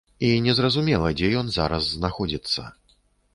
І 0.27 0.29
незразумела, 0.45 1.11
дзе 1.19 1.29
ён 1.41 1.51
зараз 1.59 1.91
знаходзіцца. 1.99 2.67